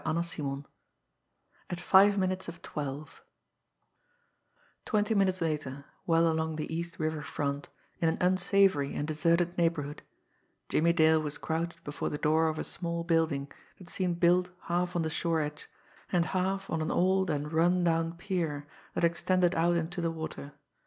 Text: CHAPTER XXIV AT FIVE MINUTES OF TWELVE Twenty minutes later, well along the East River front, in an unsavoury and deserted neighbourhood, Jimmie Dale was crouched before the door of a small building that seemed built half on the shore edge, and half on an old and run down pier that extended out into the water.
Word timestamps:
CHAPTER 0.03 0.19
XXIV 0.23 0.65
AT 1.69 1.79
FIVE 1.79 2.17
MINUTES 2.17 2.47
OF 2.47 2.61
TWELVE 2.63 3.23
Twenty 4.83 5.13
minutes 5.13 5.41
later, 5.41 5.85
well 6.07 6.27
along 6.27 6.55
the 6.55 6.73
East 6.75 6.97
River 6.97 7.21
front, 7.21 7.69
in 7.99 8.09
an 8.09 8.17
unsavoury 8.19 8.95
and 8.95 9.07
deserted 9.07 9.55
neighbourhood, 9.59 10.01
Jimmie 10.69 10.91
Dale 10.93 11.21
was 11.21 11.37
crouched 11.37 11.83
before 11.83 12.09
the 12.09 12.17
door 12.17 12.49
of 12.49 12.57
a 12.57 12.63
small 12.63 13.03
building 13.03 13.51
that 13.77 13.91
seemed 13.91 14.19
built 14.19 14.49
half 14.63 14.95
on 14.95 15.03
the 15.03 15.11
shore 15.11 15.39
edge, 15.41 15.69
and 16.11 16.25
half 16.25 16.67
on 16.71 16.81
an 16.81 16.89
old 16.89 17.29
and 17.29 17.53
run 17.53 17.83
down 17.83 18.13
pier 18.17 18.67
that 18.95 19.03
extended 19.03 19.53
out 19.53 19.75
into 19.75 20.01
the 20.01 20.09
water. 20.09 20.53